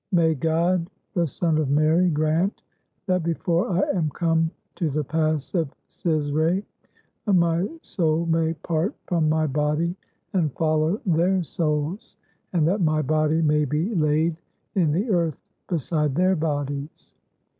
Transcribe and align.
May 0.11 0.33
God, 0.33 0.89
the 1.13 1.27
son 1.27 1.59
of 1.59 1.69
Mary, 1.69 2.09
grant 2.09 2.63
that 3.05 3.21
be 3.21 3.35
fore 3.35 3.69
I 3.69 3.81
am 3.95 4.09
come 4.09 4.49
to 4.77 4.89
the 4.89 5.03
pass 5.03 5.53
of 5.53 5.69
Cizre, 5.89 6.63
my 7.27 7.67
soul 7.83 8.25
may 8.25 8.55
part 8.55 8.95
from 9.05 9.29
my 9.29 9.45
body, 9.45 9.95
and 10.33 10.51
follow 10.53 10.99
their 11.05 11.43
souls, 11.43 12.15
and 12.51 12.67
that 12.67 12.81
my 12.81 13.03
body 13.03 13.43
may 13.43 13.63
be 13.63 13.93
laid 13.93 14.37
in 14.73 14.91
the 14.91 15.07
earth 15.11 15.37
beside 15.67 16.15
their 16.15 16.35
bodies." 16.35 17.11